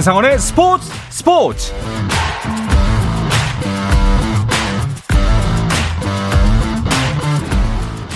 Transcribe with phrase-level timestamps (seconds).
[0.00, 1.74] 한상원의 스포츠 스포츠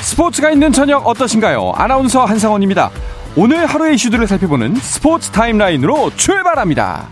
[0.00, 1.72] 스포츠가 있는 저녁 어떠신가요?
[1.74, 2.90] 아나운서 한상원입니다.
[3.36, 7.06] 오늘 하루의 이슈들을 살펴보는 스포츠 타임라인으로 출발합니다.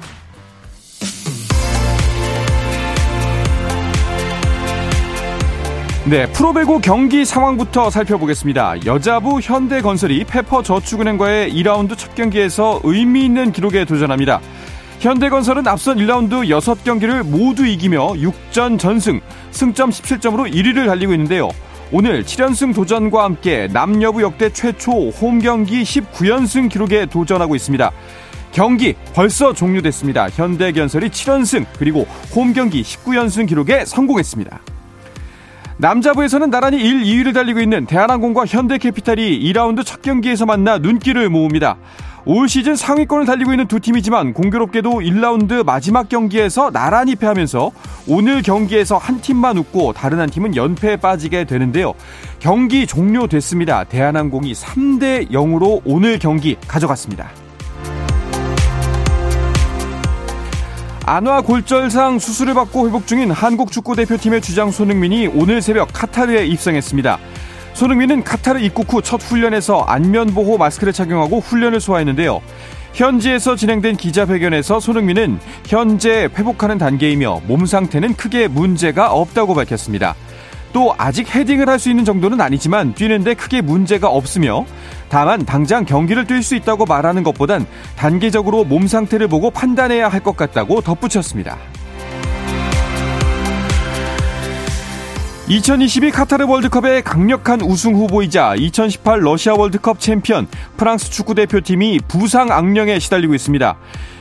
[6.04, 8.84] 네, 프로배구 경기 상황부터 살펴보겠습니다.
[8.86, 14.40] 여자부 현대건설이 페퍼저축은행과의 2라운드 첫 경기에서 의미 있는 기록에 도전합니다.
[15.02, 19.20] 현대건설은 앞선 1라운드 6경기를 모두 이기며 6전 전승,
[19.50, 21.50] 승점 17점으로 1위를 달리고 있는데요.
[21.90, 27.90] 오늘 7연승 도전과 함께 남녀부 역대 최초 홈경기 19연승 기록에 도전하고 있습니다.
[28.52, 30.28] 경기 벌써 종료됐습니다.
[30.30, 34.60] 현대건설이 7연승 그리고 홈경기 19연승 기록에 성공했습니다.
[35.78, 41.76] 남자부에서는 나란히 1, 2위를 달리고 있는 대한항공과 현대캐피탈이 2라운드 첫 경기에서 만나 눈길을 모읍니다.
[42.24, 47.72] 올 시즌 상위권을 달리고 있는 두 팀이지만 공교롭게도 1라운드 마지막 경기에서 나란히 패하면서
[48.06, 51.94] 오늘 경기에서 한 팀만 웃고 다른 한 팀은 연패에 빠지게 되는데요.
[52.38, 53.84] 경기 종료됐습니다.
[53.84, 57.28] 대한항공이 3대 0으로 오늘 경기 가져갔습니다.
[61.04, 67.18] 안화 골절상 수술을 받고 회복 중인 한국 축구 대표팀의 주장 손흥민이 오늘 새벽 카타르에 입성했습니다.
[67.74, 72.40] 손흥민은 카타르 입국 후 첫 훈련에서 안면 보호 마스크를 착용하고 훈련을 소화했는데요.
[72.92, 80.14] 현지에서 진행된 기자회견에서 손흥민은 현재 회복하는 단계이며 몸 상태는 크게 문제가 없다고 밝혔습니다.
[80.74, 84.64] 또 아직 헤딩을 할 수 있는 정도는 아니지만 뛰는데 크게 문제가 없으며
[85.08, 90.36] 다만 당장 경기를 뛸 수 있다고 말하는 것보단 단계적으로 몸 상태를 보고 판단해야 할 것
[90.36, 91.58] 같다고 덧붙였습니다.
[95.48, 100.46] 2022 카타르 월드컵의 강력한 우승 후보이자 2018 러시아 월드컵 챔피언
[100.76, 103.76] 프랑스 축구 대표팀이 부상 악령에 시달리고 있습니다.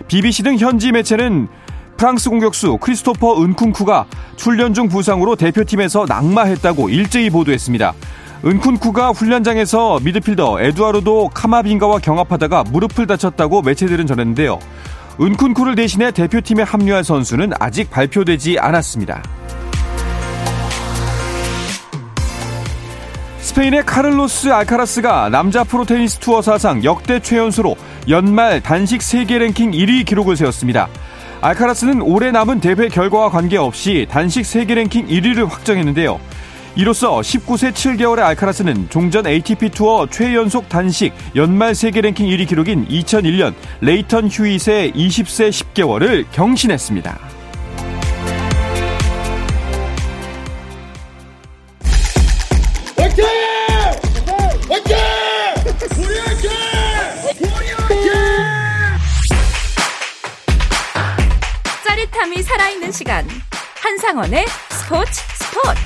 [0.07, 1.47] BBC 등 현지 매체는
[1.96, 4.06] 프랑스 공격수 크리스토퍼 은쿤쿠가
[4.40, 7.94] 훈련 중 부상으로 대표팀에서 낙마했다고 일제히 보도했습니다.
[8.44, 14.57] 은쿤쿠가 훈련장에서 미드필더 에두아르도 카마빈가와 경합하다가 무릎을 다쳤다고 매체들은 전했는데요.
[15.19, 19.22] 은쿤쿠를 대신해 대표팀에 합류할 선수는 아직 발표되지 않았습니다.
[23.51, 27.75] 스페인의 카를로스 알카라스가 남자 프로테니스 투어 사상 역대 최연소로
[28.07, 30.88] 연말 단식 세계 랭킹 1위 기록을 세웠습니다.
[31.41, 36.17] 알카라스는 올해 남은 대회 결과와 관계없이 단식 세계 랭킹 1위를 확정했는데요.
[36.78, 43.53] 이로써 19세 7개월의 알카라스는 종전 ATP 투어 최연소 단식 연말 세계 랭킹 1위 기록인 2001년
[43.81, 47.41] 레이턴 휴잇의 20세 10개월을 경신했습니다.
[62.51, 63.23] 살아있는 시간
[63.81, 65.79] 한상원의 스포츠 스포츠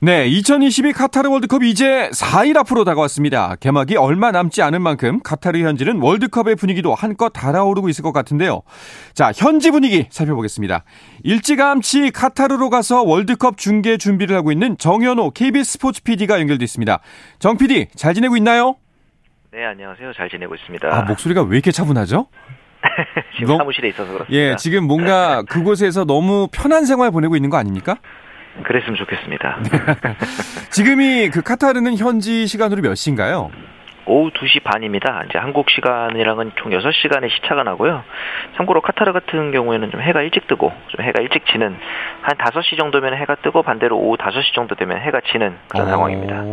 [0.00, 3.54] 네, 2022 카타르 월드컵 이제 4일 앞으로 다가왔습니다.
[3.60, 8.62] 개막이 얼마 남지 않은 만큼 카타르 현지는 월드컵의 분위기도 한껏 달아오르고 있을 것 같은데요.
[9.14, 10.82] 자, 현지 분위기 살펴보겠습니다.
[11.22, 17.00] 일찌감치 카타르로 가서 월드컵 중계 준비를 하고 있는 정현호 KBS 스포츠 PD가 연결돼 있습니다.
[17.38, 18.76] 정 PD, 잘 지내고 있나요?
[19.52, 20.12] 네, 안녕하세요.
[20.14, 20.88] 잘 지내고 있습니다.
[20.92, 22.26] 아, 목소리가 왜 이렇게 차분하죠?
[23.36, 24.34] 지금 너, 사무실에 있어서 그렇습니다.
[24.34, 27.96] 예, 지금 뭔가 그곳에서 너무 편한 생활 보내고 있는 거 아닙니까?
[28.62, 29.58] 그랬으면 좋겠습니다.
[30.70, 33.50] 지금이 그 카타르는 현지 시간으로 몇 시인가요?
[34.06, 35.24] 오후 2시 반입니다.
[35.28, 38.04] 이제 한국 시간이랑은 총 6시간의 시차가 나고요.
[38.56, 41.76] 참고로 카타르 같은 경우에는 좀 해가 일찍 뜨고 좀 해가 일찍 지는
[42.22, 45.90] 한 5시 정도면 해가 뜨고 반대로 오후 5시 정도 되면 해가 지는 그런 오.
[45.90, 46.44] 상황입니다.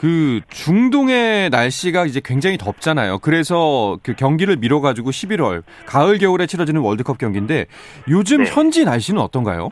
[0.00, 3.18] 그 중동의 날씨가 이제 굉장히 덥잖아요.
[3.18, 7.66] 그래서 그 경기를 미뤄 가지고 11월 가을 겨울에 치러지는 월드컵 경기인데
[8.08, 8.50] 요즘 네.
[8.50, 9.68] 현지 날씨는 어떤가요?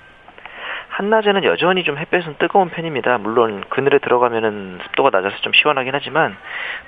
[0.99, 3.19] 한낮에는 여전히 좀 햇볕은 뜨거운 편입니다.
[3.19, 6.37] 물론 그늘에 들어가면은 습도가 낮아서 좀 시원하긴 하지만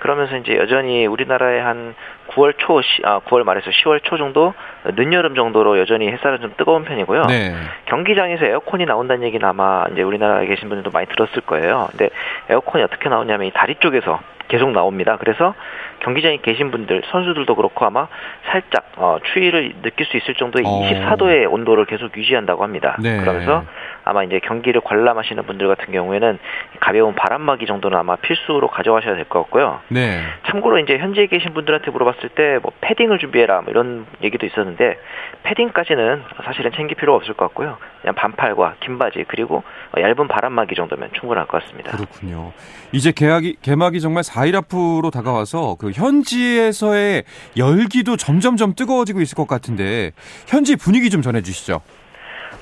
[0.01, 1.95] 그러면서 이제 여전히 우리나라의 한
[2.31, 4.53] 9월 초, 아 9월 말에서 10월 초 정도
[4.85, 7.27] 늦여름 정도로 여전히 햇살은 좀 뜨거운 편이고요.
[7.27, 7.55] 네.
[7.85, 11.87] 경기장에서 에어컨이 나온다는 얘기는 아마 이제 우리나라에 계신 분들도 많이 들었을 거예요.
[11.93, 12.11] 근데
[12.49, 14.19] 에어컨이 어떻게 나오냐면 이 다리 쪽에서
[14.51, 15.17] 계속 나옵니다.
[15.19, 15.55] 그래서
[16.01, 18.09] 경기장에 계신 분들 선수들도 그렇고 아마
[18.51, 20.83] 살짝 어, 추위를 느낄 수 있을 정도의 어.
[20.83, 22.97] 24도의 온도를 계속 유지한다고 합니다.
[23.01, 23.19] 네.
[23.19, 23.65] 그러면서
[24.11, 26.39] 아마 이제 경기를 관람하시는 분들 같은 경우에는
[26.81, 29.79] 가벼운 바람막이 정도는 아마 필수로 가져가셔야 될 것 같고요.
[29.89, 30.21] 네.
[30.49, 34.99] 참고로 이제 현지에 계신 분들한테 물어봤을 때 뭐 패딩을 준비해라 뭐 이런 얘기도 있었는데
[35.45, 37.77] 패딩까지는 사실은 챙길 필요 없을 것 같고요.
[38.01, 39.63] 그냥 반팔과 긴 바지 그리고
[39.97, 41.93] 얇은 바람막이 정도면 충분할 것 같습니다.
[41.93, 42.53] 그렇군요.
[42.91, 47.23] 이제 개막이 개막이 정말 4일 앞으로 다가와서 그 현지에서의
[47.57, 50.11] 열기도 점점점 뜨거워지고 있을 것 같은데
[50.49, 51.81] 현지 분위기 좀 전해 주시죠.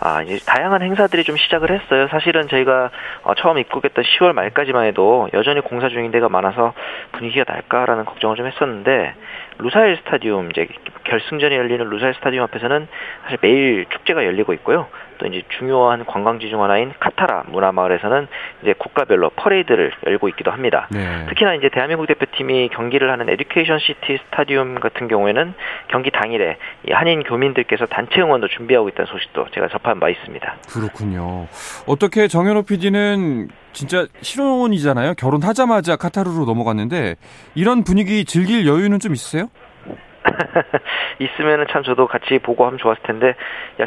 [0.01, 2.09] 아, 이제 다양한 행사들이 좀 시작을 했어요.
[2.09, 2.91] 사실은 저희가
[3.23, 6.73] 어, 처음 입국했던 10월 말까지만 해도 여전히 공사 중인 데가 많아서
[7.13, 9.15] 분위기가 날까라는 걱정을 좀 했었는데
[9.59, 10.67] 루사일 스타디움 이제
[11.05, 12.89] 결승전이 열리는 루사일 스타디움 앞에서는
[13.25, 14.89] 사실 매일 축제가 열리고 있고요.
[15.19, 18.29] 또 이제 중요한 관광지 중 하나인 카타라 문화마을에서는
[18.63, 20.89] 이제 국가별로 퍼레이드를 열고 있기도 합니다.
[20.91, 21.27] 네.
[21.29, 25.55] 특히나 이제 대한민국 대표팀이 경기를 하는 에듀케이션 시티 스타디움 같은 경우에는
[25.89, 26.57] 경기 당일에
[26.91, 30.57] 한인 교민들께서 단체 응원도 준비하고 있다는 소식도 제가 접한 바 있습니다.
[30.69, 31.47] 그렇군요.
[31.87, 35.15] 어떻게 정현호 PD는 진짜 신혼이잖아요.
[35.15, 37.15] 결혼하자마자 카타르로 넘어갔는데
[37.55, 39.49] 이런 분위기 즐길 여유는 좀 있으세요?
[41.19, 43.35] 있으면은 참 저도 같이 보고 하면 좋았을 텐데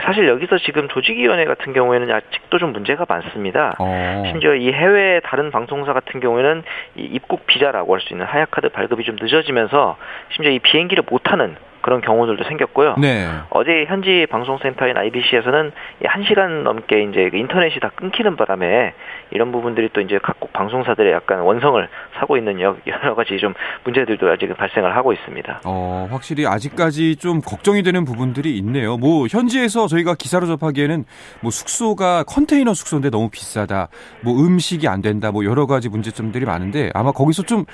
[0.01, 3.73] 사실 여기서 지금 조직위원회 같은 경우에는 아직도 좀 문제가 많습니다.
[3.79, 4.23] 어.
[4.27, 6.63] 심지어 이 해외 다른 방송사 같은 경우에는
[6.97, 9.97] 이 입국 비자라고 할 수 있는 하야카드 발급이 좀 늦어지면서
[10.29, 12.95] 심지어 이 비행기를 못 타는 그런 경우들도 생겼고요.
[12.97, 13.27] 네.
[13.49, 15.71] 어제 현지 방송센터인 IBC에서는
[16.03, 18.93] 1시간 넘게 이제 그 인터넷이 다 끊기는 바람에
[19.31, 21.87] 이런 부분들이 또 이제 각국 방송사들의 약간 원성을
[22.19, 25.61] 사고 있는 여러 가지 좀 문제들도 아직 발생을 하고 있습니다.
[25.65, 28.97] 어, 확실히 아직까지 좀 걱정이 되는 부분들이 있네요.
[28.97, 31.05] 뭐 현지에서 저희가 기사로 접하기에는
[31.41, 33.87] 뭐 숙소가 컨테이너 숙소인데 너무 비싸다.
[34.21, 35.31] 뭐 음식이 안 된다.
[35.31, 37.65] 뭐 여러 가지 문제점들이 많은데 아마 거기서 좀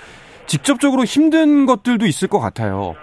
[0.46, 2.96] 직접적으로 힘든 것들도 있을 것 같아요.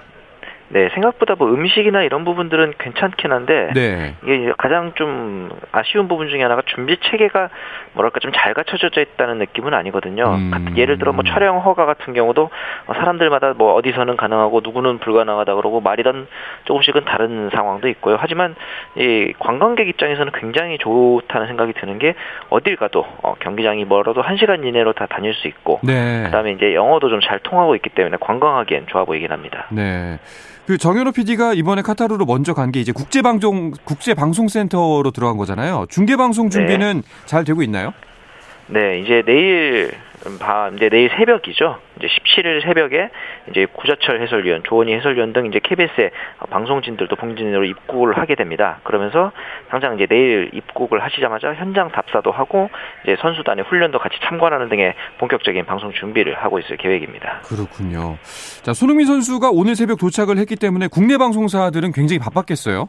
[0.69, 4.14] 네, 생각보다 뭐 음식이나 이런 부분들은 괜찮긴 한데 네.
[4.25, 7.50] 이게 가장 좀 아쉬운 부분 중에 하나가 준비 체계가
[7.93, 10.34] 뭐랄까 좀 잘 갖춰져 있다는 느낌은 아니거든요.
[10.34, 10.75] 음.
[10.76, 12.50] 예를 들어 뭐 촬영 허가 같은 경우도
[12.87, 16.26] 사람들마다 뭐 어디서는 가능하고 누구는 불가능하다 그러고 말이던
[16.64, 18.17] 조금씩은 다른 상황도 있고요.
[18.19, 18.55] 하지만
[18.96, 22.14] 이 관광객 입장에서는 굉장히 좋다는 생각이 드는 게
[22.50, 26.25] 어딜 가도 어, 경기장이 멀어도 한 시간 이내로 다 다닐 수 있고 네.
[26.25, 29.67] 그다음에 이제 영어도 좀 잘 통하고 있기 때문에 관광하기엔 좋아 보이긴 합니다.
[29.70, 30.19] 네.
[30.66, 35.87] 그 정현호 PD가 이번에 카타르로 먼저 간 게 이제 국제방송 국제방송센터로 들어간 거잖아요.
[35.90, 37.26] 중계방송 준비는 네.
[37.26, 37.93] 잘 되고 있나요?
[38.66, 39.93] 네, 이제 내일
[40.40, 41.78] 밤 이제 내일 새벽이죠.
[41.99, 43.11] 이제 17일 새벽에
[43.50, 46.11] 이제 구자철 해설위원, 조원희 해설위원 등 이제 KBS의
[46.49, 48.81] 방송진들도 봉진으로 입국을 하게 됩니다.
[48.84, 49.32] 그러면서
[49.69, 52.70] 당장 이제 내일 입국을 하시자마자 현장 답사도 하고
[53.05, 57.43] 이제 선수단의 훈련도 같이 참관하는 등의 본격적인 방송 준비를 하고 있을 계획입니다.
[57.44, 58.17] 그렇군요.
[58.62, 62.88] 자, 손흥민 선수가 오늘 새벽 도착을 했기 때문에 국내 방송사들은 굉장히 바빴겠어요.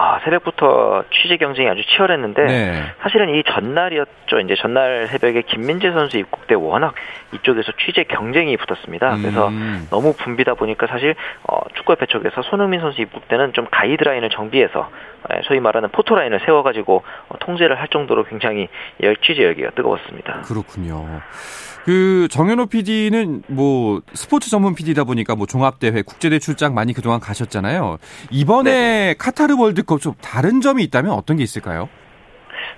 [0.00, 2.82] 아, 새벽부터 취재 경쟁이 아주 치열했는데 네.
[3.02, 4.38] 사실은 이 전날이었죠.
[4.44, 6.94] 이제 전날 새벽에 김민재 선수 입국 때 워낙
[7.32, 9.16] 이쪽에서 취재 경쟁이 붙었습니다.
[9.16, 9.88] 그래서 음.
[9.90, 14.88] 너무 붐비다 보니까 사실 어, 축구협회 쪽에서 손흥민 선수 입국 때는 좀 가이드라인을 정비해서
[15.34, 18.68] 예, 소위 말하는 포토라인을 세워가지고 어, 통제를 할 정도로 굉장히
[19.02, 20.42] 열 취재 열기가 뜨거웠습니다.
[20.42, 21.20] 그렇군요.
[21.88, 27.18] 그 정현호 PD는 뭐 스포츠 전문 PD다 보니까 뭐 종합 대회, 국제대 출장 많이 그동안
[27.18, 27.96] 가셨잖아요.
[28.30, 29.14] 이번에 네.
[29.18, 31.88] 카타르 월드 컵좀 다른 점이 있다면 어떤 게 있을까요?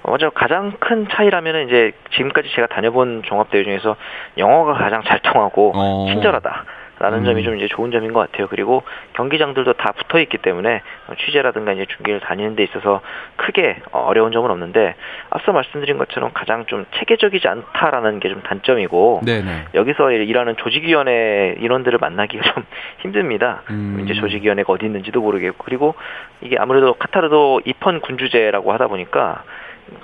[0.03, 3.97] 먼저 가장 큰 차이라면 이제 지금까지 제가 다녀본 종합대회 중에서
[4.39, 6.07] 영어가 가장 잘 통하고 어.
[6.09, 6.65] 친절하다.
[7.01, 7.25] 라는 음.
[7.25, 8.47] 점이 좀 이제 좋은 점인 것 같아요.
[8.49, 8.83] 그리고
[9.15, 10.83] 경기장들도 다 붙어 있기 때문에
[11.25, 13.01] 취재라든가 이제 중계를 다니는 데 있어서
[13.37, 14.95] 크게 어려운 점은 없는데
[15.31, 19.65] 앞서 말씀드린 것처럼 가장 좀 체계적이지 않다라는 게 좀 단점이고 네네.
[19.75, 22.65] 여기서 일하는 조직위원회 인원들을 만나기가 좀
[23.03, 23.63] 힘듭니다.
[23.71, 24.01] 음.
[24.05, 25.97] 이제 조직위원회가 어디 있는지도 모르겠고 그리고
[26.43, 29.43] 이게 아무래도 카타르도 입헌 군주제라고 하다 보니까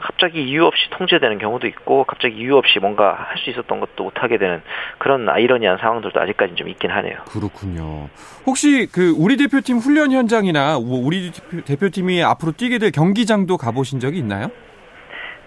[0.01, 4.39] 갑자기 이유 없이 통제되는 경우도 있고 갑자기 이유 없이 뭔가 할 수 있었던 것도 못하게
[4.39, 4.63] 되는
[4.99, 7.19] 그런 아이러니한 상황들도 아직까지 좀 있긴 하네요.
[7.29, 8.09] 그렇군요.
[8.47, 11.31] 혹시 그 우리 대표팀 훈련 현장이나 우리
[11.67, 14.51] 대표팀이 앞으로 뛰게 될 경기장도 가보신 적이 있나요?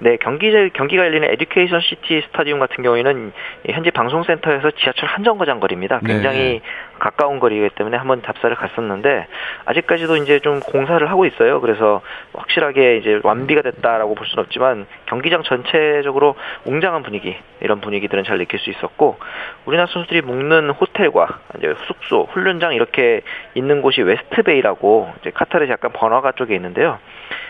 [0.01, 3.33] 네, 경기 경기가 열리는 에듀케이션 시티 스타디움 같은 경우에는
[3.69, 6.00] 현재 방송센터에서 지하철 한 정거장 거리입니다.
[6.00, 6.62] 굉장히 네.
[7.00, 9.27] 가까운 거리이기 때문에 한번 답사를 갔었는데
[9.65, 11.62] 아직까지도 이제 좀 공사를 하고 있어요.
[11.62, 12.01] 그래서
[12.34, 18.60] 확실하게 이제 완비가 됐다라고 볼 수는 없지만 경기장 전체적으로 웅장한 분위기 이런 분위기들은 잘 느낄
[18.60, 19.18] 수 있었고
[19.65, 23.22] 우리나라 선수들이 묵는 호텔과 이제 숙소, 훈련장 이렇게
[23.56, 27.00] 있는 곳이 웨스트베이라고 이제 카타르 약간 번화가 쪽에 있는데요.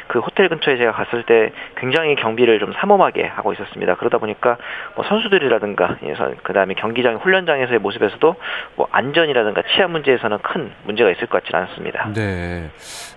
[0.09, 3.93] 그 호텔 근처에 제가 갔을 때 굉장히 경비를 좀 삼엄하게 하고 있었습니다.
[3.95, 4.57] 그러다 보니까
[4.95, 5.97] 뭐 선수들이라든가
[6.41, 8.35] 그다음에 경기장 훈련장에서의 모습에서도
[8.75, 12.11] 뭐 안전이라 든가 치안 문제에서는 큰 문제가 있을 것 같지는 않습니다.
[12.13, 12.69] 네.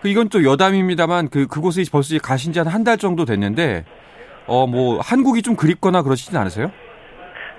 [0.03, 3.85] 그 이건 또 여담입니다만 그 그곳에 벌써 가신 지 한 한 달 정도 됐는데
[4.47, 6.71] 어 뭐 한국이 좀 그립거나 그러시진 않으세요?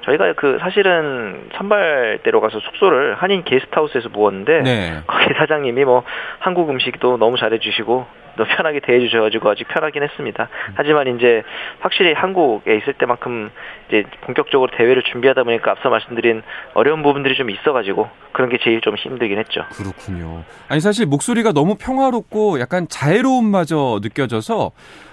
[0.06, 5.02] 저희가 그 사실은 선발대로 가서 숙소를 한인 게스트하우스에서 묵었는데 네.
[5.08, 6.04] 거기 사장님이 뭐
[6.40, 8.06] 한국 음식도 너무 잘해주시고
[8.38, 10.50] 또 편하게 대해주셔가지고 아직 편하긴 했습니다.
[10.76, 11.44] 하지만 이제
[11.80, 13.52] 확실히 한국에 있을 때만큼
[13.88, 16.42] 이제 본격적으로 대회를 준비하다 보니까 앞서 말씀드린
[16.74, 19.66] 어려운 부분들이 좀 있어가지고 그런 게 제일 좀 힘들긴 했죠.
[19.72, 20.44] 그렇군요.
[20.68, 24.72] 아니 사실 목소리가 너무 평화롭고 약간 자애로움마저 느껴져서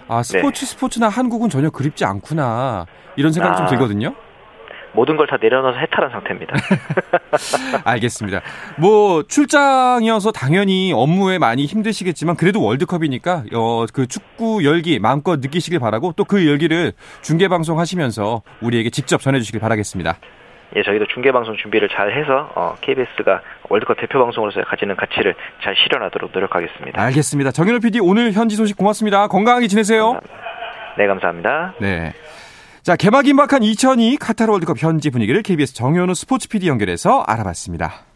[0.08, 0.66] 아 스포츠 네.
[0.66, 2.86] 스포츠나 한국은 전혀 그립지 않구나
[3.16, 3.68] 이런 생각이 좀 아.
[3.68, 4.14] 들거든요.
[4.92, 6.54] 모든 걸 다 내려놔서 해탈한 상태입니다.
[7.84, 8.40] 알겠습니다.
[8.78, 16.12] 뭐 출장이어서 당연히 업무에 많이 힘드시겠지만 그래도 월드컵이니까 어, 그 축구 열기 마음껏 느끼시길 바라고
[16.16, 16.92] 또 그 열기를
[17.22, 20.16] 중계 방송 하시면서 우리에게 직접 전해주시길 바라겠습니다.
[20.76, 25.74] 예, 저희도 중계 방송 준비를 잘 해서 어, KBS가 월드컵 대표 방송으로서 가지는 가치를 잘
[25.76, 27.00] 실현하도록 노력하겠습니다.
[27.02, 27.50] 알겠습니다.
[27.50, 29.26] 정현우 PD 오늘 현지 소식 고맙습니다.
[29.26, 30.20] 건강하게 지내세요.
[30.98, 31.74] 네, 감사합니다.
[31.80, 32.12] 네.
[32.82, 38.09] 자, 개막 임박한 2002 카타르 월드컵 현지 분위기를 KBS 정현우 스포츠 PD 연결해서 알아봤습니다.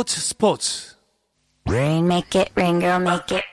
[0.00, 0.96] 스포츠 스포츠
[1.68, 3.44] Rain, make it rain, girl, make it.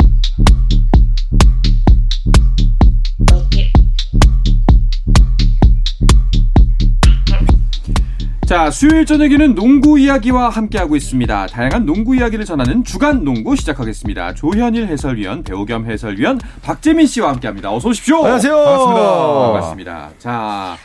[8.46, 11.48] 자, 수요일 저녁에는 농구 이야기와 함께하고 있습니다.
[11.48, 14.34] 다양한 농구 이야기를 전하는 주간 농구 시작하겠습니다.
[14.36, 17.74] 조현일 해설위원, 배우 겸 해설위원 박재민 씨와 함께합니다.
[17.74, 18.20] 어서 오십시오.
[18.20, 18.56] 안녕하세요.
[18.56, 19.52] 반갑습니다.
[19.52, 20.10] 반갑습니다.
[20.18, 20.78] 자,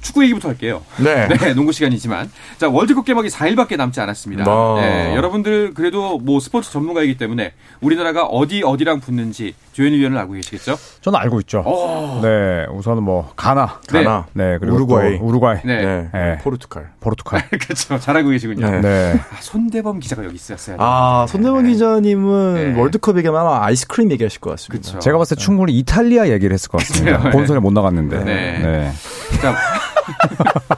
[0.00, 0.82] 축구 얘기부터 할게요.
[0.98, 1.28] 네.
[1.38, 2.30] 네, 농구 시간이지만.
[2.58, 4.44] 자, 월드컵 개막이 4일밖에 남지 않았습니다.
[4.44, 4.80] 뭐.
[4.80, 10.76] 네, 여러분들 그래도 뭐 스포츠 전문가이기 때문에 우리나라가 어디 어디랑 붙는지 조현일 위원을 알고 계시겠죠?
[11.02, 11.62] 저는 알고 있죠.
[11.64, 12.18] 어.
[12.20, 14.02] 네, 우선은 뭐 가나, 네.
[14.02, 15.18] 가나, 네 그리고 우루과이.
[15.18, 15.84] 또 우루과이, 네.
[15.84, 16.10] 네.
[16.12, 16.38] 네.
[16.38, 16.90] 포르투갈.
[16.98, 17.48] 포르투갈.
[17.60, 17.96] 그렇죠.
[18.00, 18.68] 잘 알고 계시군요.
[18.68, 18.80] 네.
[18.80, 20.84] 네, 아, 손대범 기자가 여기 있었어야 돼요.
[20.84, 22.80] 아, 손대문 기자님은 네.
[22.80, 24.88] 월드컵 얘기하면 아마 아이스크림 얘기하실 것 같습니다.
[24.88, 24.98] 그쵸.
[24.98, 27.22] 제가 봤을 때 충분히 이탈리아 얘기를 했을 것 같습니다.
[27.22, 27.30] 네.
[27.30, 28.24] 본선에 못 나갔는데.
[28.24, 28.58] 네.
[28.58, 28.92] 네.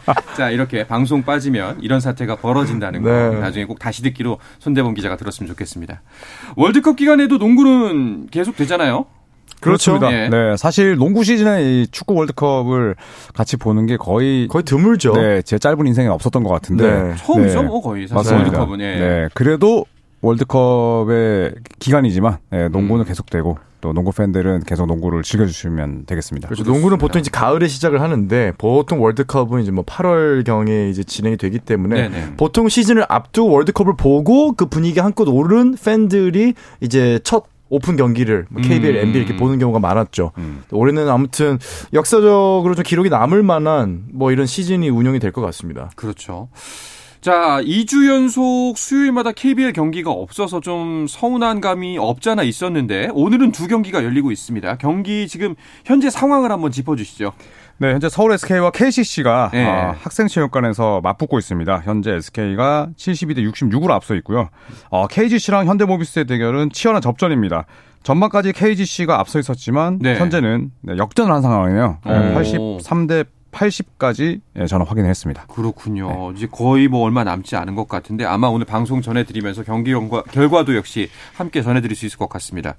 [0.06, 3.40] 자, 자, 이렇게 방송 빠지면 이런 사태가 벌어진다는 거 네.
[3.40, 6.02] 나중에 꼭 다시 듣기로 손대범 기자가 들었으면 좋겠습니다.
[6.56, 9.06] 월드컵 기간에도 농구는 계속 되잖아요.
[9.60, 10.10] 그렇습니다.
[10.12, 10.28] 예.
[10.28, 12.96] 네, 사실 농구 시즌에 이 축구 월드컵을
[13.34, 15.12] 같이 보는 게 거의 거의 드물죠.
[15.12, 16.90] 네, 제 짧은 인생에 없었던 것 같은데.
[16.90, 17.14] 네.
[17.16, 17.68] 처음이죠, 네.
[17.68, 18.58] 뭐 거의 사실 맞습니다.
[18.58, 18.98] 월드컵은 예.
[18.98, 19.84] 네, 그래도
[20.22, 26.48] 월드컵의 기간이지만 네, 농구는 계속되고 또 농구 팬들은 계속 농구를 즐겨주시면 되겠습니다.
[26.48, 26.64] 그렇죠.
[26.70, 31.58] 농구는 보통 이제 가을에 시작을 하는데 보통 월드컵은 이제 뭐 8월 경에 이제 진행이 되기
[31.58, 32.34] 때문에 네네.
[32.36, 38.60] 보통 시즌을 앞두고 월드컵을 보고 그 분위기 한껏 오른 팬들이 이제 첫 오픈 경기를 뭐
[38.60, 39.00] KBL, 음.
[39.08, 40.32] NBA 이렇게 보는 경우가 많았죠.
[40.38, 40.64] 음.
[40.72, 41.58] 올해는 아무튼
[41.94, 45.90] 역사적으로 좀 기록이 남을 만한 뭐 이런 시즌이 운영이 될 것 같습니다.
[45.94, 46.48] 그렇죠.
[47.20, 54.02] 자, 2주 연속 수요일마다 KBL 경기가 없어서 좀 서운한 감이 없잖아 있었는데 오늘은 두 경기가
[54.02, 54.76] 열리고 있습니다.
[54.76, 57.32] 경기 지금 현재 상황을 한번 짚어 주시죠.
[57.76, 59.66] 네, 현재 서울 SK와 KCC가 네.
[59.66, 61.82] 어, 학생체육관에서 맞붙고 있습니다.
[61.84, 64.48] 현재 SK가 72대 66으로 앞서 있고요.
[64.88, 67.66] 어, KGC랑 현대모비스의 대결은 치열한 접전입니다.
[68.02, 70.16] 전반까지 KGC가 앞서 있었지만 네.
[70.18, 71.98] 현재는 네, 역전을 한 상황이네요.
[72.06, 72.12] 네,
[72.58, 72.78] 오.
[72.78, 75.44] 83대 80까지 예, 저는 확인을 했습니다.
[75.46, 76.32] 그렇군요.
[76.36, 80.76] 이제 거의 뭐 얼마 남지 않은 것 같은데 아마 오늘 방송 전해드리면서 경기 결과, 결과도
[80.76, 82.76] 역시 함께 전해드릴 수 있을 것 같습니다.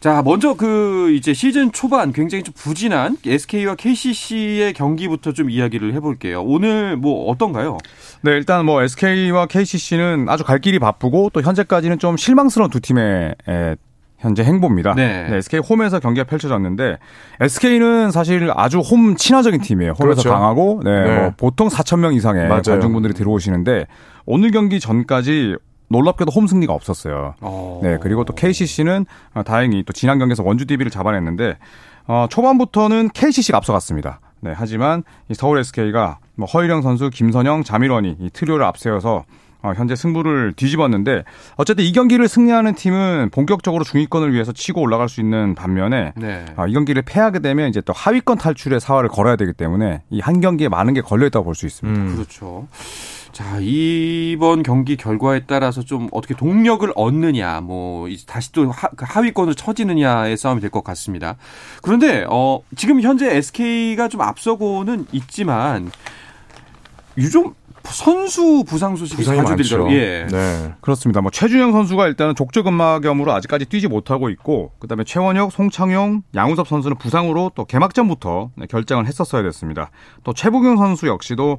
[0.00, 6.42] 자, 먼저 그 이제 시즌 초반 굉장히 좀 부진한 SK와 KCC의 경기부터 좀 이야기를 해볼게요.
[6.42, 7.78] 오늘 뭐 어떤가요?
[8.22, 13.34] 네, 일단 뭐 SK와 KCC는 아주 갈 길이 바쁘고 또 현재까지는 좀 실망스러운 두 팀의
[13.48, 13.76] 에,
[14.18, 14.94] 현재 행보입니다.
[14.94, 15.28] 네.
[15.30, 16.98] SK 홈에서 경기가 펼쳐졌는데
[17.40, 19.92] SK는 사실 아주 홈 친화적인 팀이에요.
[19.92, 20.30] 홈에서 그렇죠.
[20.30, 21.20] 강하고 네, 네.
[21.20, 22.62] 뭐 보통 4천 명 이상의 맞아요.
[22.62, 23.86] 관중분들이 들어오시는데
[24.26, 25.56] 오늘 경기 전까지
[25.88, 27.34] 놀랍게도 홈 승리가 없었어요.
[27.40, 27.80] 어.
[27.82, 29.06] 네, 그리고 또 KCC는
[29.46, 31.56] 다행히 또 지난 경기에서 원주 DB를 잡아냈는데
[32.06, 34.20] 어, 초반부터는 KCC가 앞서갔습니다.
[34.40, 39.24] 네, 하지만 이 서울 SK가 뭐 허일영 선수, 김선영, 자밀원이 이 트리오를 앞세워서 어,
[39.76, 41.24] 현재 승부를 뒤집었는데
[41.56, 46.44] 어쨌든 이 경기를 승리하는 팀은 본격적으로 중위권을 위해서 치고 올라갈 수 있는 반면에 네.
[46.56, 50.40] 아, 이 경기를 패하게 되면 이제 또 하위권 탈출의 사활을 걸어야 되기 때문에 이 한
[50.40, 52.00] 경기에 많은 게 걸려 있다고 볼 수 있습니다.
[52.00, 52.14] 음.
[52.14, 52.68] 그렇죠.
[53.32, 59.04] 자, 이번 경기 결과에 따라서 좀 어떻게 동력을 얻느냐, 뭐, 이제 다시 또 하, 그
[59.06, 61.36] 하위권으로 처지느냐의 싸움이 될 것 같습니다.
[61.82, 65.90] 그런데, 어, 지금 현재 SK가 좀 앞서고는 있지만,
[67.18, 69.62] 유좀 선수 부상 소식이 부상이 자주 많죠.
[69.62, 69.96] 들더라고요.
[69.96, 70.26] 예.
[70.30, 70.74] 네.
[70.80, 71.20] 그렇습니다.
[71.20, 77.52] 뭐 최준영 선수가 일단은 족저근막염으로 아직까지 뛰지 못하고 있고 그다음에 최원혁, 송창용, 양우섭 선수는 부상으로
[77.54, 79.90] 또 개막전부터 네, 결정을 했었어야 됐습니다.
[80.24, 81.58] 또 최부경 선수 역시도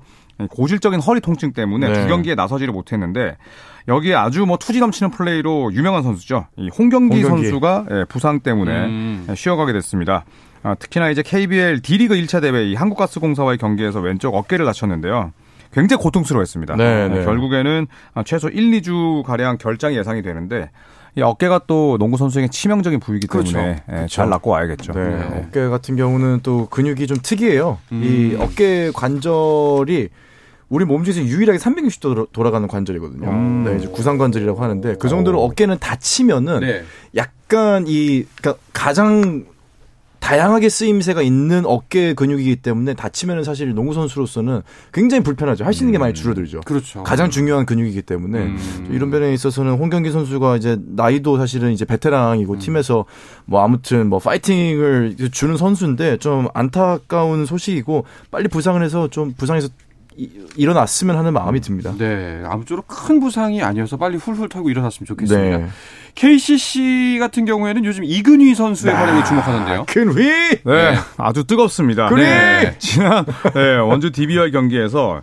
[0.51, 2.01] 고질적인 허리 통증 때문에 네.
[2.01, 3.37] 두 경기에 나서지를 못했는데
[3.87, 6.47] 여기에 아주 뭐 투지 넘치는 플레이로 유명한 선수죠.
[6.57, 7.43] 이 홍경기, 홍경기.
[7.43, 9.25] 선수가 예, 부상 때문에 음.
[9.29, 10.25] 예, 쉬어가게 됐습니다.
[10.61, 15.33] 아, 특히나 이제 KBL D리그 1차 대회 이 한국가스공사와의 경기에서 왼쪽 어깨를 다쳤는데요.
[15.73, 16.75] 굉장히 고통스러워했습니다.
[16.75, 17.23] 네, 어, 네.
[17.25, 20.69] 결국에는 아, 최소 1, 2주 가량 결장이 예상이 되는데
[21.15, 23.67] 이 어깨가 또 농구 선수에게 치명적인 부위이기 때문에 그렇죠.
[23.67, 24.07] 예, 그렇죠.
[24.15, 24.93] 잘 낫고 와야겠죠.
[24.93, 25.09] 네.
[25.09, 25.45] 네.
[25.47, 27.77] 어깨 같은 경우는 또 근육이 좀 특이해요.
[27.91, 28.03] 음.
[28.03, 30.09] 이 어깨 관절이
[30.69, 33.27] 우리 몸 중에서 유일하게 360도 돌아- 돌아가는 관절이거든요.
[33.27, 33.63] 음.
[33.65, 36.83] 네, 이제 구상 관절이라고 하는데 그 정도로 어깨는 다치면은 네.
[37.15, 39.45] 약간 이 그러니까 가장
[40.29, 44.61] 다양하게 쓰임새가 있는 어깨 근육이기 때문에 다치면은 사실 농구 선수로서는
[44.93, 45.65] 굉장히 불편하죠.
[45.65, 46.61] 할 수 있는 게 많이 줄어들죠.
[46.65, 47.01] 그렇죠.
[47.01, 48.89] 가장 중요한 근육이기 때문에 음.
[48.91, 53.05] 이런 면에 있어서는 홍경기 선수가 이제 나이도 사실은 이제 베테랑이고 팀에서
[53.45, 59.69] 뭐 아무튼 뭐 파이팅을 주는 선수인데 좀 안타까운 소식이고 빨리 부상을 해서 좀 부상에서
[60.15, 61.95] 이- 일어났으면 하는 마음이 듭니다.
[61.97, 65.57] 네, 아무쪼록 큰 부상이 아니어서 빨리 훌훌 털고 일어났으면 좋겠습니다.
[65.57, 65.67] 네.
[66.19, 69.85] KCC 같은 경우에는 요즘 이근휘 선수의 활약이 주목하는데요.
[69.87, 70.23] 큰 휘!
[70.65, 72.09] 네, 아주 뜨겁습니다.
[72.09, 72.23] 그래!
[72.25, 73.23] 네, 지난
[73.53, 75.21] 네, 원주 DB와의 경기에서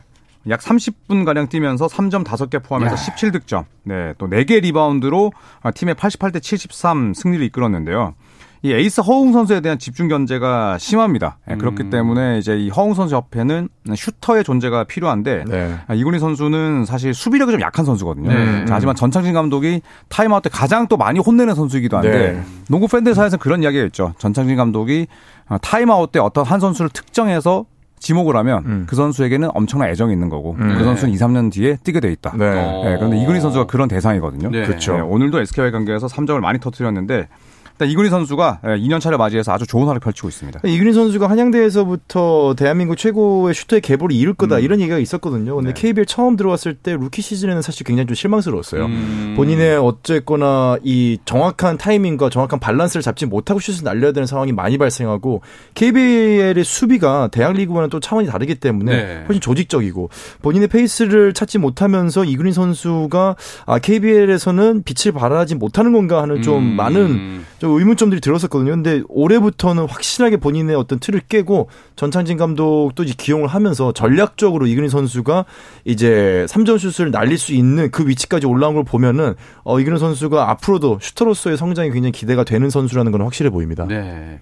[0.48, 2.96] 약 30분 가량 뛰면서 3점 5개 포함해서 야.
[2.96, 3.66] 17득점.
[3.82, 8.14] 네, 또 4개 리바운드로 아, 팀의 88대 73 승리를 이끌었는데요.
[8.62, 11.38] 이 에이스 허웅 선수에 대한 집중 견제가 심합니다.
[11.46, 11.90] 네, 그렇기 음.
[11.90, 15.76] 때문에 이제 이 허웅 선수 옆에는 슈터의 존재가 필요한데 네.
[15.86, 18.28] 아, 이근휘 선수는 사실 수비력이 좀 약한 선수거든요.
[18.28, 18.64] 네.
[18.64, 22.42] 자, 하지만 전창진 감독이 타임아웃 때 가장 또 많이 혼내는 선수이기도 한데 네.
[22.68, 24.14] 농구 팬들 사이에서는 그런 이야기가 있죠.
[24.18, 25.06] 전창진 감독이
[25.48, 27.66] 아, 타임아웃 때 어떤 한 선수를 특정해서
[27.98, 28.86] 지목을 하면 음.
[28.88, 30.74] 그 선수에게는 엄청난 애정이 있는 거고 음.
[30.76, 32.34] 그 선수는 2, 3년 뒤에 뛰게 돼 있다.
[32.36, 32.44] 네.
[32.46, 32.82] 어.
[32.84, 34.50] 네, 그런데 이근휘 선수가 그런 대상이거든요.
[34.50, 34.66] 네.
[34.66, 34.94] 그쵸.
[34.94, 37.28] 네, 오늘도 SK와의 경기에서 3점을 많이 터뜨렸는데
[37.76, 40.60] 일단 이근휘 선수가 2년 차를 맞이해서 아주 좋은 활약을 펼치고 있습니다.
[40.64, 44.62] 이근휘 선수가 한양대에서부터 대한민국 최고의 슈터의 계보를 이룰 거다 음.
[44.62, 45.56] 이런 얘기가 있었거든요.
[45.56, 45.80] 근데 네.
[45.80, 48.86] KBL 처음 들어왔을 때 루키 시즌에는 사실 굉장히 좀 실망스러웠어요.
[48.86, 49.34] 음.
[49.36, 55.42] 본인의 어쨌거나 이 정확한 타이밍과 정확한 밸런스를 잡지 못하고 슛을 날려야 되는 상황이 많이 발생하고
[55.74, 59.24] KBL의 수비가 대학 리그와는 또 차원이 다르기 때문에 네.
[59.28, 60.08] 훨씬 조직적이고
[60.40, 63.36] 본인의 페이스를 찾지 못하면서 이근휘 선수가
[63.66, 66.76] 아 KBL에서는 빛을 발하지 못하는 건가 하는 좀 음.
[66.76, 68.70] 많은 좀 의문점들이 들었었거든요.
[68.72, 75.44] 근데 올해부터는 확실하게 본인의 어떤 틀을 깨고 전창진 감독도 이제 기용을 하면서 전략적으로 이근희 선수가
[75.84, 80.98] 이제 3점 슛을 날릴 수 있는 그 위치까지 올라온 걸 보면은 어 이근희 선수가 앞으로도
[81.00, 83.86] 슈터로서의 성장이 굉장히 기대가 되는 선수라는 건 확실해 보입니다.
[83.86, 84.40] 네.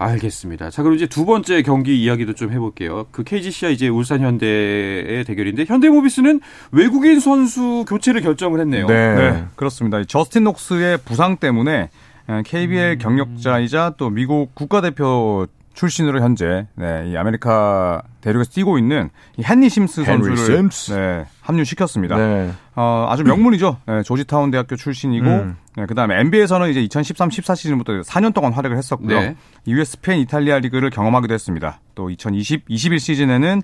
[0.00, 0.70] 알겠습니다.
[0.70, 3.06] 자, 그럼 이제 두 번째 경기 이야기도 좀 해볼게요.
[3.10, 6.40] 그 KGC와 이제 울산 현대의 대결인데 현대모비스는
[6.72, 8.86] 외국인 선수 교체를 결정을 했네요.
[8.86, 10.00] 네, 그렇습니다.
[10.00, 11.90] 이 저스틴 녹스의 부상 때문에
[12.38, 12.42] 음.
[12.44, 19.68] KBL 경력자이자 또 미국 국가대표 출신으로 현재 네, 이 아메리카 대륙에서 뛰고 있는 이 헨리
[19.68, 20.92] 심스 선수를 심스.
[20.92, 22.16] 네, 합류시켰습니다.
[22.16, 22.52] 네.
[22.76, 23.78] 어, 아주 명문이죠.
[23.86, 25.56] 네, 조지타운 대학교 출신이고 음.
[25.76, 29.20] 네, 그다음에 NBA에서는 이제 2013-14 시즌부터 4년 동안 활약을 했었고요.
[29.20, 29.36] 네.
[29.66, 31.80] 이후에 스페인, 이탈리아 리그를 경험하기도 했습니다.
[31.94, 33.62] 또 2020-21 시즌에는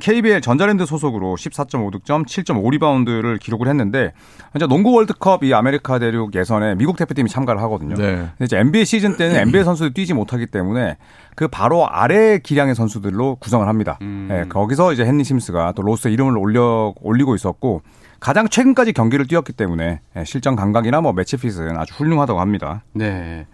[0.00, 4.12] KBL 전자랜드 소속으로 14.5득점, 7.5리바운드를 기록을 했는데
[4.54, 7.94] 이제 농구 월드컵 이 아메리카 대륙 예선에 미국 대표팀이 참가를 하거든요.
[7.94, 8.16] 네.
[8.16, 10.96] 근데 이제 NBA 시즌 때는 NBA 선수들이 뛰지 못하기 때문에
[11.36, 13.95] 그 바로 아래 기량의 선수들로 구성을 합니다.
[14.02, 14.28] 음.
[14.30, 17.82] 예, 거기서 이제 헨리 심스가 또 로스터에 이름을 올려 올리고 있었고
[18.26, 22.82] 가장 최근까지 경기를 뛰었기 때문에 예, 실전 감각이나 뭐 match fit은 아주 훌륭하다고 합니다.
[22.92, 23.46] 네.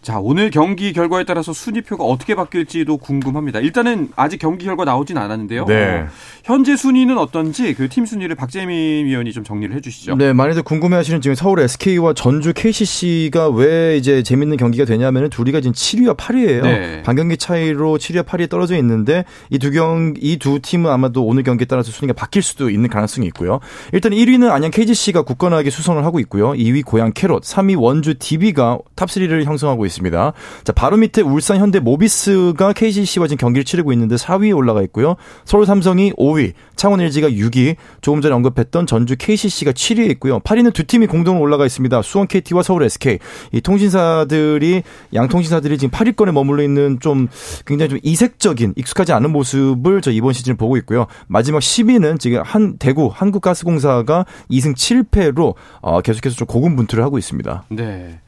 [0.00, 3.58] 자, 오늘 경기 결과에 따라서 순위표가 어떻게 바뀔지도 궁금합니다.
[3.58, 5.64] 일단은 아직 경기 결과 나오진 않았는데요.
[5.64, 6.02] 네.
[6.02, 6.06] 어,
[6.44, 10.14] 현재 순위는 어떤지 그 팀 순위를 박재민 위원이 좀 정리를 해 주시죠.
[10.14, 15.60] 네, 많이들 궁금해 하시는 지금 서울 SK와 전주 KCC가 왜 이제 재밌는 경기가 되냐면은 둘이가
[15.60, 16.62] 지금 7위와 8위예요.
[16.62, 17.02] 네.
[17.02, 21.90] 반경기 차이로 7위와 8위에 떨어져 있는데 이 두 경이 두 팀은 아마도 오늘 경기에 따라서
[21.90, 23.58] 순위가 바뀔 수도 있는 가능성이 있고요.
[23.92, 26.52] 일단 현재는 1위는 안양 KGC가 굳건하게 수성을 하고 있고요.
[26.52, 30.32] 2위 고양 캐롯, 3위 원주 DB가 top 3를 형성하고 있습니다.
[30.64, 35.16] 자, 바로 밑에 울산 현대 모비스가 KGC와 지금 경기를 치르고 있는데 4위에 올라가 있고요.
[35.44, 40.38] 서울 삼성이 5위, 창원 LG가 6위, 조금 전에 언급했던 전주 KCC가 7위에 있고요.
[40.40, 42.02] 8위는 두 팀이 공동으로 올라가 있습니다.
[42.02, 43.18] 수원 KT와 서울 SK.
[43.52, 44.82] 이 통신사들이
[45.14, 47.28] 양 통신사들이 지금 8위권에 머물러 있는 좀
[47.66, 51.06] 굉장히 좀 이색적인 익숙하지 않은 모습을 저 이번 시즌 보고 있고요.
[51.26, 57.64] 마지막 10위는 지금 한 대구 한국가스공사 가 2승 7패로 어, 계속해서 좀 고군분투를 하고 있습니다.
[57.70, 58.18] 네.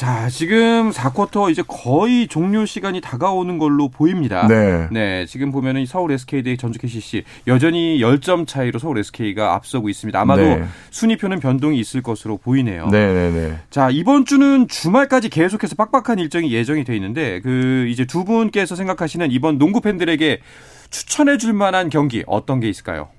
[0.00, 4.48] 자, 지금 4쿼터 이제 거의 종료 시간이 다가오는 걸로 보입니다.
[4.48, 4.88] 네.
[4.90, 10.18] 네, 지금 보면은 서울 SK 대 전주 KCC 여전히 10점 차이로 서울 SK가 앞서고 있습니다.
[10.18, 10.64] 아마도 네.
[10.88, 12.86] 순위표는 변동이 있을 것으로 보이네요.
[12.86, 13.58] 네, 네, 네.
[13.68, 19.30] 자, 이번 주는 주말까지 계속해서 빡빡한 일정이 예정이 돼 있는데 그 이제 두 분께서 생각하시는
[19.30, 20.40] 이번 농구 팬들에게
[20.88, 23.10] 추천해 줄 만한 경기 어떤 게 있을까요?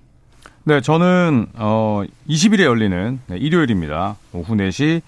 [0.63, 4.15] 네, 저는 어 20일에 열리는 네, 일요일입니다.
[4.33, 5.01] 오후 4시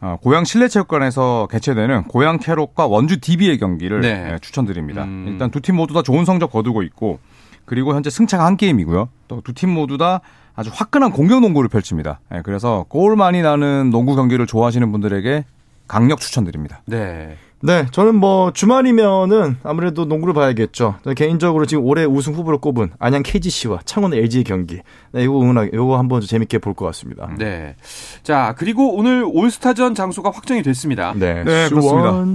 [0.00, 4.32] 어, 고양 실내체육관에서 개최되는 고양 캐롯과 원주 DB의 경기를 네.
[4.32, 5.04] 네, 추천드립니다.
[5.04, 5.26] 음.
[5.28, 7.18] 일단 두 팀 모두 다 좋은 성적 거두고 있고
[7.64, 9.08] 그리고 현재 승차가 한 게임이고요.
[9.28, 10.20] 또 두 팀 모두 다
[10.54, 12.20] 아주 화끈한 공격 농구를 펼칩니다.
[12.30, 15.44] 네, 그래서 골 많이 나는 농구 경기를 좋아하시는 분들에게
[15.88, 16.82] 강력 추천드립니다.
[16.86, 17.36] 네.
[17.64, 20.96] 네, 저는 뭐 주말이면은 아무래도 농구를 봐야겠죠.
[21.14, 24.80] 개인적으로 지금 올해 우승 후보로 꼽은 안양 KGC와 창원 LG의 경기.
[25.12, 27.28] 네, 이거 응원하, 이거 한번 좀 재밌게 볼 것 같습니다.
[27.38, 27.76] 네.
[28.22, 31.12] 자, 그리고 오늘 올스타전 장소가 확정이 됐습니다.
[31.14, 31.82] 네, 네, 수원.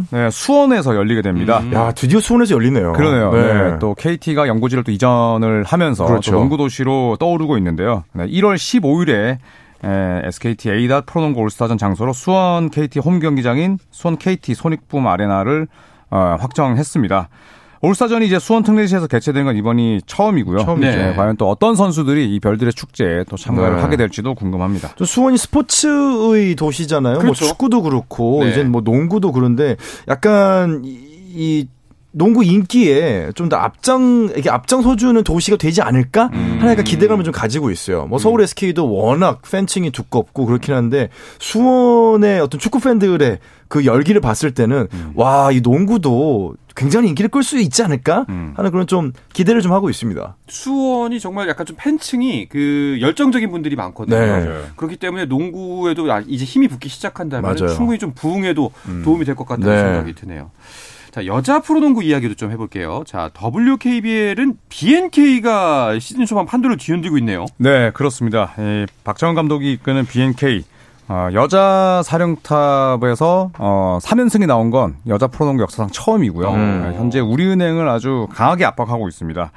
[0.06, 0.18] 그렇습니다.
[0.18, 1.60] 네, 수원에서 열리게 됩니다.
[1.60, 1.74] 음.
[1.74, 2.94] 야, 드디어 수원에서 열리네요.
[2.94, 3.32] 그러네요.
[3.34, 3.54] 네.
[3.72, 3.80] 네.
[3.80, 6.32] 또 KT가 연고지를 또 이전을 하면서 그렇죠.
[6.32, 8.04] 또 농구 도시로 떠오르고 있는데요.
[8.14, 9.38] 네, 1월 15일에
[9.84, 15.68] SKT A 프로농구 올스타전 장소로 수원 KT 홈 경기장인 수원 KT 손익붐 아레나를
[16.10, 17.30] 어, 확정했습니다.
[17.82, 20.60] 올스타전이 이제 수원 특례시에서 개최된 건 이번이 처음이고요.
[20.60, 20.98] 처음이죠.
[20.98, 23.82] 네, 과연 또 어떤 선수들이 이 별들의 축제에 또 참가를 네.
[23.82, 24.94] 하게 될지도 궁금합니다.
[24.96, 27.14] 또 수원이 스포츠의 도시잖아요.
[27.14, 27.46] 뭐 그렇죠.
[27.46, 28.50] 축구도 그렇고 네.
[28.50, 29.76] 이제 뭐 농구도 그런데
[30.08, 30.98] 약간 이,
[31.36, 31.68] 이
[32.18, 36.58] 농구 인기에 좀 더 앞장 이렇게 앞장서 주는 도시가 되지 않을까 음.
[36.60, 38.06] 하나 약간 기대감을 좀 가지고 있어요.
[38.08, 44.52] 뭐 서울 SK도 워낙 팬층이 두껍고 그렇긴 한데 수원의 어떤 축구 팬들의 그 열기를 봤을
[44.54, 45.12] 때는 음.
[45.16, 48.54] 와이 농구도 굉장히 인기를 끌 수 있지 않을까 음.
[48.56, 50.36] 하는 그런 좀 기대를 좀 하고 있습니다.
[50.48, 54.18] 수원이 정말 약간 좀 팬층이 그 열정적인 분들이 많거든요.
[54.18, 54.62] 네.
[54.76, 57.74] 그렇기 때문에 농구에도 아, 이제 힘이 붙기 시작한다면 맞아요.
[57.76, 58.72] 충분히 좀 부흥에도
[59.04, 59.82] 도움이 될 것 같다는 네.
[59.82, 60.52] 생각이 드네요.
[61.18, 63.02] 자, 여자 프로농구 이야기도 좀 해볼게요.
[63.08, 67.48] 자, WKBL은 BNK가 시즌 초반 판도를 뒤흔들고 있네요.
[67.58, 68.54] 네, 그렇습니다.
[68.60, 70.64] 이 박정은 감독이 이끄는 BNK
[71.08, 76.52] 어, 여자 사령탑에서 어, 3연승이 나온 건 여자 프로농구 역사상 처음이고요.
[76.52, 76.82] 음.
[76.84, 79.52] 네, 현재 우리은행을 아주 강하게 압박하고 있습니다.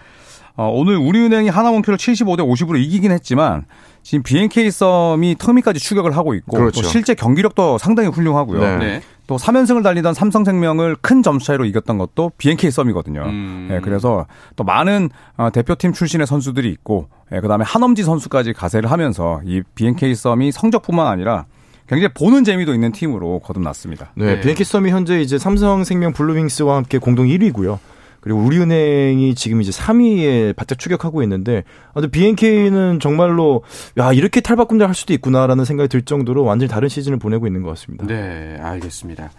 [0.56, 3.66] 어, 오늘 우리은행이 하나원큐를 75대 50으로 이기긴 했지만
[4.02, 6.82] 지금 BNK 썸이 터미까지 추격을 하고 있고 그렇죠.
[6.82, 8.60] 또 실제 경기력도 상당히 훌륭하고요.
[8.60, 8.76] 네.
[8.78, 9.02] 네.
[9.26, 13.22] 또 3연승을 달리던 삼성생명을 큰 점수 차이로 이겼던 것도 BNK 썸이거든요.
[13.22, 13.68] 음.
[13.70, 19.40] 예, 그래서 또 많은 어, 대표팀 출신의 선수들이 있고, 예, 그다음에 한엄지 선수까지 가세를 하면서
[19.44, 21.46] 이 BNK 썸이 성적뿐만 아니라
[21.90, 24.12] 굉장히 보는 재미도 있는 팀으로 거듭났습니다.
[24.14, 24.40] 네, 네.
[24.40, 27.78] 비엔키 썸이 현재 이제 삼성생명 블루윙스와 함께 공동 1위고요.
[28.20, 33.62] 그리고 우리은행이 지금 이제 3위에 바짝 추격하고 있는데, 아, 근데 BNK는 정말로,
[33.98, 37.70] 야, 이렇게 탈바꿈을 할 수도 있구나라는 생각이 들 정도로 완전히 다른 시즌을 보내고 있는 것
[37.70, 38.06] 같습니다.
[38.06, 39.30] 네, 알겠습니다.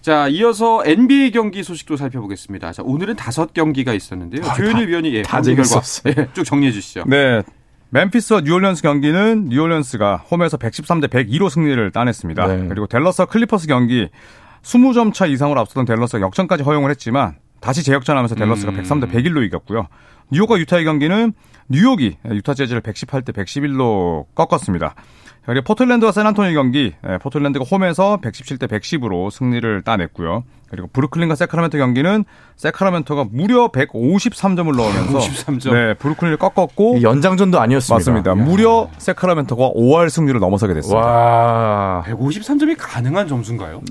[0.00, 2.72] 자, 이어서 NBA 경기 소식도 살펴보겠습니다.
[2.72, 4.42] 자, 오늘은 다섯 경기가 있었는데요.
[4.56, 5.82] 조현일 위원이 예, 다 경기 결과.
[6.06, 7.04] 예, 쭉 정리해 주시죠.
[7.06, 7.42] 네.
[7.90, 12.46] 멤피스와 뉴올리언스 경기는 뉴올리언스가 홈에서 113대 102로 승리를 따냈습니다.
[12.46, 12.68] 네.
[12.68, 14.08] 그리고 댈러스와 클리퍼스 경기
[14.62, 18.82] 20점 차 이상으로 앞서던 댈러스가 역전까지 허용을 했지만 다시 재역전하면서 댈러스가 음.
[18.82, 19.86] 103대 101로 이겼고요.
[20.30, 21.32] 뉴욕과 유타의 경기는
[21.68, 24.94] 뉴욕이 유타 재즈를 118대 111로 꺾었습니다.
[25.46, 30.42] 그리고 포틀랜드와 샌안토니오 경기 예, 포틀랜드가 홈에서 117대 110으로 승리를 따냈고요.
[30.68, 32.24] 그리고 브루클린과 새크라멘토 경기는
[32.56, 35.72] 새크라멘토가 무려 153점을 넣으면서 153점.
[35.72, 37.94] 네, 브루클린을 꺾었고 이 연장전도 아니었습니다.
[37.94, 38.34] 맞습니다.
[38.34, 41.06] 무려 새크라멘토가 5할 승률을 넘어서게 됐습니다.
[41.06, 42.02] 와.
[42.08, 43.82] 153점이 가능한 점수인가요?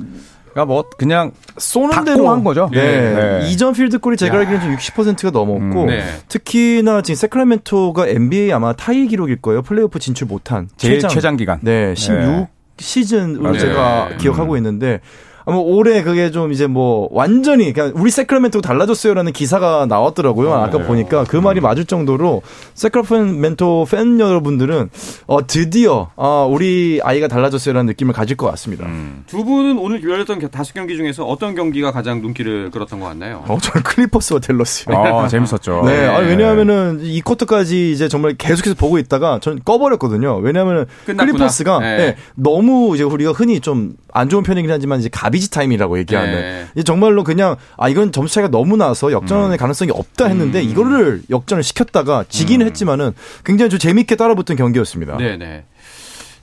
[0.55, 2.69] 그러니까 뭐 그냥 쏘는 다 대로 골인한 거죠.
[2.71, 3.13] 네.
[3.41, 3.49] 네.
[3.49, 4.39] 이전 필드골이 제가 야.
[4.39, 6.01] 알기로는 좀 60%가 넘었고 음, 네.
[6.29, 9.61] 특히나 지금 새크라멘토가 NBA 아마 타이 기록일 거예요.
[9.61, 11.59] 플레이오프 진출 못한 제일 최장 기간.
[11.61, 12.47] 네, 16
[12.79, 13.57] 시즌으로.
[13.57, 14.17] 제가 네.
[14.17, 15.01] 기억하고 있는데
[15.45, 20.53] 아마 올해 그게 좀 이제 뭐 완전히 그냥 우리 새크라멘토 달라졌어요라는 기사가 나왔더라고요.
[20.53, 22.41] 아 까 보니까 그 말이 맞을 정도로
[22.73, 24.89] 새크라멘토 팬 여러분들은
[25.27, 28.87] 어 드디어 어 우리 아이가 달라졌어요라는 느낌을 가질 것 같습니다.
[29.27, 33.43] 두 분은 오늘 열렸던 겨- 다섯 경기 중에서 어떤 경기가 가장 눈길을 끌었던 것 같나요?
[33.47, 34.95] 어 저는 클리퍼스와 댈러스요.
[34.95, 35.83] 아, 재밌었죠.
[35.85, 40.37] 네, 아니, 왜냐하면은 이 쿼터까지 이제 정말 계속해서 보고 있다가 전 꺼버렸거든요.
[40.37, 41.31] 왜냐하면 끝났구나.
[41.33, 41.97] 클리퍼스가 네.
[41.97, 46.67] 네, 너무 이제 우리가 흔히 좀 안 좋은 표현이긴 하지만 이제 garbage time이라고 얘기하는 네.
[46.73, 51.63] 이제 정말로 그냥 아 이건 점수 차이가 너무 나서 역전의 가능성이 없다 했는데 이거를 역전을
[51.63, 53.11] 시켰다가 지기는 했지만은
[53.43, 55.17] 굉장히 좀 재밌게 따라붙은 경기였습니다.
[55.17, 55.63] 네네.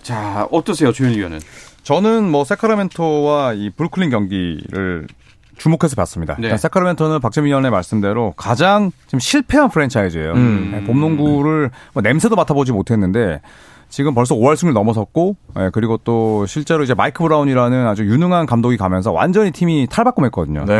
[0.02, 1.40] 자, 어떠세요, 조현일 위원은?
[1.84, 5.06] 저는 뭐 새크라멘토와 이 브루클린 경기를
[5.56, 6.34] 주목해서 봤습니다.
[6.38, 6.44] 네.
[6.44, 10.32] 일단 새크라멘토는 박재민 위원의 말씀대로 가장 지금 실패한 프랜차이즈예요.
[10.32, 10.70] 음.
[10.72, 13.40] 네, 봄농구를 뭐 냄새도 맡아보지 못했는데
[13.92, 18.78] 지금 벌써 5할 승을 넘어섰고 예, 그리고 또 실제로 이제 마이크 브라운이라는 아주 유능한 감독이
[18.78, 20.64] 가면서 완전히 팀이 탈바꿈했거든요.
[20.64, 20.74] 네.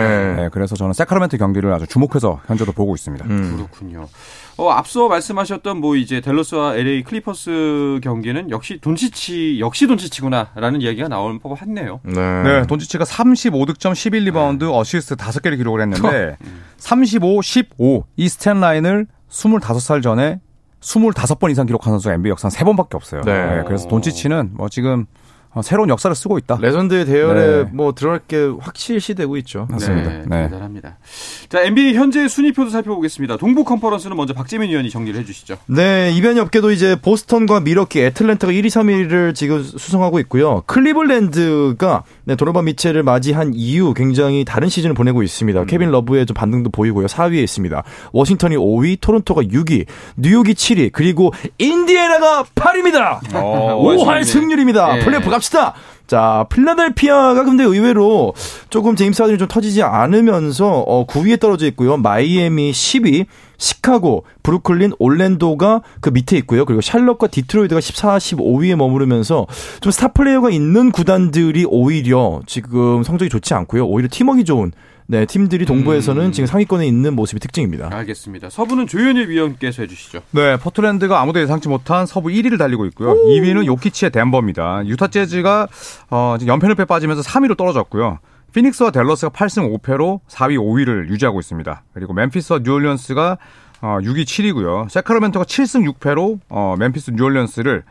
[0.44, 3.26] 예, 그래서 저는 새크라멘토 경기를 아주 주목해서 현재도 보고 있습니다.
[3.26, 3.56] 음.
[3.56, 4.08] 그렇군요.
[4.56, 11.38] 어, 앞서 말씀하셨던 뭐 이제 댈러스와 LA 클리퍼스 경기는 역시 돈치치, 역시 돈치치구나라는 이야기가 나올
[11.38, 12.00] 법했네요.
[12.04, 12.42] 네.
[12.42, 16.38] 네, 돈치치가 35득점, 11리바운드, 어시스트 5개를 기록을 했는데
[16.78, 20.40] 35, 15 이 stat line을 25살 전에
[20.82, 23.22] 25번 이상 기록한 선수가 NBA 역사는 3번밖에 없어요.
[23.22, 23.56] 네.
[23.56, 25.06] 네, 그래서 돈치치는 뭐 지금 어,
[25.62, 26.58] 새로운 역사를 쓰고 있다.
[26.60, 27.70] 레전드의 대열에 네.
[27.72, 29.66] 뭐 들어갈 게 확실시 되고 있죠.
[29.70, 30.08] 맞습니다.
[30.08, 30.42] 네, 네.
[30.44, 30.96] 대단합니다.
[31.50, 33.36] 자, NBA 현재 순위표도 살펴보겠습니다.
[33.36, 35.58] 동부 컨퍼런스는 먼저 박재민 위원이 정리를 해주시죠.
[35.66, 40.62] 네, 이변이 없게도 이제 보스턴과 밀워키, 애틀랜타가 1위, 3위를 지금 수성하고 있고요.
[40.66, 45.64] 클리블랜드가 네, 도노반 미첼을 맞이한 이후 굉장히 다른 시즌을 보내고 있습니다.
[45.66, 47.06] 케빈 러브의 좀 반등도 보이고요.
[47.06, 47.82] 4위에 있습니다.
[48.12, 49.86] 워싱턴이 5위, 토론토가 6위,
[50.16, 53.34] 뉴욕이 7위, 그리고 인디애나가 8위입니다.
[53.34, 54.98] 어, 5할 승률입니다.
[54.98, 55.04] 예.
[55.04, 55.74] 플레이오프 갑시다.
[56.06, 58.34] 자, 필라델피아가 근데 의외로
[58.70, 61.96] 조금 제임스 하든이 좀 터지지 않으면서 어, 9위에 떨어져 있고요.
[61.96, 63.26] 마이애미 10위,
[63.58, 66.64] 시카고, 브루클린, 올랜도가 그 밑에 있고요.
[66.64, 69.46] 그리고 샬럿과 디트로이트가 14, 15위에 머무르면서
[69.80, 73.86] 좀 스타 플레이어가 있는 구단들이 오히려 지금 성적이 좋지 않고요.
[73.86, 74.72] 오히려 팀워크 좋은
[75.12, 77.90] 네, 팀들이 동부에서는 지금 상위권에 있는 모습이 특징입니다.
[77.92, 78.48] 알겠습니다.
[78.48, 80.22] 서부는 조현일 위원께서 해주시죠.
[80.30, 83.12] 네, 포틀랜드가 아무도 예상치 못한 서부 1위를 달리고 있고요.
[83.12, 84.86] 2위는 요키치의 덴버입니다.
[84.86, 85.68] 유타 재즈가
[86.08, 88.20] 어, 지금 연패를 빼 빠지면서 3위로 떨어졌고요.
[88.54, 91.82] 피닉스와 댈러스가 8승 5패로 4위, 5위를 유지하고 있습니다.
[91.92, 93.36] 그리고 멤피스와 뉴올리언스가
[93.82, 94.88] 어, 6위, 7위고요.
[94.88, 97.82] 새크라멘토가 7승 6패로 어, 멤피스 뉴올리언스를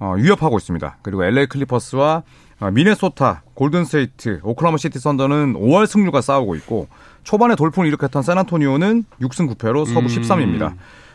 [0.00, 0.96] 어, 위협하고 있습니다.
[1.02, 2.24] 그리고 LA 클리퍼스와
[2.58, 6.88] 어, 미네소타, 골든스테이트, 오클라호마 시티 선더는 5할 승률과 싸우고 있고
[7.22, 10.74] 초반에 돌풍을 일으켰던 샌안토니오는 6승 9패로 서부 13위입니다.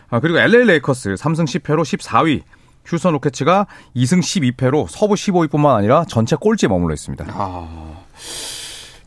[0.09, 2.41] 아, 그리고 LA 레이커스 3승 10패로 14위.
[2.85, 7.25] 휴스턴 로켓츠가 2승 12패로 서부 15위뿐만 아니라 전체 꼴찌에 머물러 있습니다.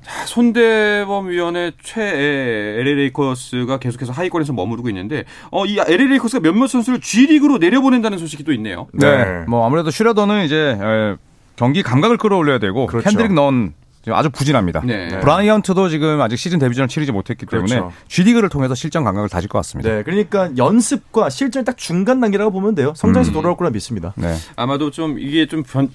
[0.02, 6.68] 자, 손대범 위원의 최애 LA 레이커스가 계속해서 하위권에서 머무르고 있는데, 어, 이 LA 레이커스가 몇몇
[6.68, 8.86] 선수를 G리그로 내려보낸다는 소식이 또 있네요.
[8.92, 9.44] 네.
[9.48, 11.16] 뭐 아무래도 슈레더는 이제 에,
[11.62, 13.08] 경기 감각을 끌어올려야 되고 그렇죠.
[13.08, 13.72] 켄드릭 넌
[14.02, 14.82] 지금 아주 부진합니다.
[14.84, 15.20] 네.
[15.20, 17.92] 브라이언트도 지금 아직 시즌 데뷔전을 치르지 못했기 때문에 그렇죠.
[18.08, 19.88] G리그를 통해서 실전 감각을 다질 것 같습니다.
[19.88, 22.94] 네, 그러니까 연습과 실전 딱 중간 단계라고 보면 돼요.
[22.96, 24.12] 성장해서 돌아올 거라 믿습니다.
[24.16, 24.34] 네.
[24.56, 25.88] 아마도 좀 이게 좀 변,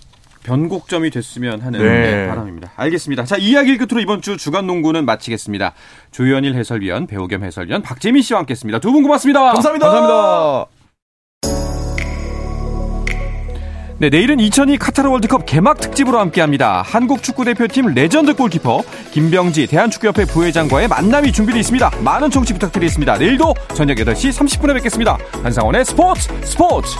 [0.43, 1.86] 변곡점이 됐으면 하는 네.
[2.12, 2.71] 네, 바람입니다.
[2.77, 3.25] 알겠습니다.
[3.25, 5.73] 자, 이야기를 끝으로 이번 주 주간 농구는 마치겠습니다.
[6.12, 8.80] 조현일 해설위원, 배우 겸 해설위원 박재민 씨와 함께했습니다.
[8.80, 9.51] 두 분 고맙습니다.
[9.51, 9.86] 감사합니다.
[9.91, 11.77] 감사합니다.
[14.00, 16.84] 네, 내일은 2002 카타르 월드컵 개막 특집으로 함께합니다.
[16.84, 21.92] 한국 축구 대표팀 레전드 골키퍼 김병지 대한축구협회 부회장과의 만남이 준비되어 있습니다.
[22.04, 23.18] 많은 청취 부탁드리겠습니다.
[23.18, 25.18] 내일도 저녁 8시 30분에 뵙겠습니다.
[25.42, 26.96] 한상원의 스포츠 스포츠.